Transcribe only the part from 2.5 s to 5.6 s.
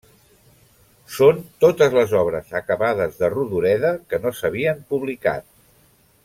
acabades de Rodoreda que no s'havien publicat.